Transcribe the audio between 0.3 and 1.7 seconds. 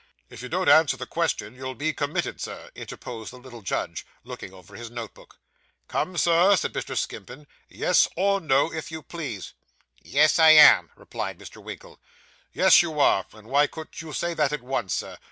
If you don't answer the question,